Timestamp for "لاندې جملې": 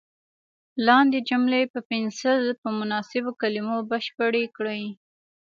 0.87-1.61